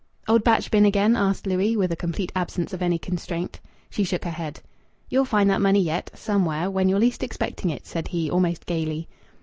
[0.27, 3.59] "Old Batch been again?" asked Louis, with a complete absence of any constraint.
[3.91, 4.59] She shook her head.
[5.11, 9.07] "You'll find that money yet somewhere, when you're least expecting it," said he, almost gaily.